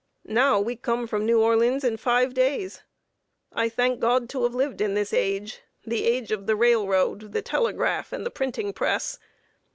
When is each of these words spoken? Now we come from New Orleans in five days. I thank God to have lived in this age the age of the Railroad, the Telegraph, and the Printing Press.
Now 0.25 0.59
we 0.59 0.75
come 0.77 1.05
from 1.05 1.27
New 1.27 1.39
Orleans 1.43 1.83
in 1.83 1.95
five 1.95 2.33
days. 2.33 2.81
I 3.53 3.69
thank 3.69 3.99
God 3.99 4.29
to 4.29 4.41
have 4.45 4.55
lived 4.55 4.81
in 4.81 4.95
this 4.95 5.13
age 5.13 5.61
the 5.85 6.05
age 6.05 6.31
of 6.31 6.47
the 6.47 6.55
Railroad, 6.55 7.33
the 7.33 7.43
Telegraph, 7.43 8.11
and 8.11 8.25
the 8.25 8.31
Printing 8.31 8.73
Press. 8.73 9.19